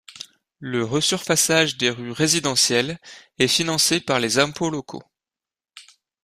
Le 0.57 0.83
resurfaçage 0.83 1.77
des 1.77 1.91
rues 1.91 2.11
résidentielles 2.11 2.97
est 3.37 3.47
financé 3.47 3.99
par 4.01 4.19
les 4.19 4.39
impôts 4.39 4.71
locaux. 4.71 5.03